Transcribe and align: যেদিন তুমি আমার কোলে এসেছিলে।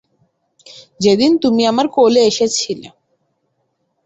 যেদিন 0.99 1.31
তুমি 1.43 1.61
আমার 1.65 1.85
কোলে 1.95 2.21
এসেছিলে। 2.25 2.87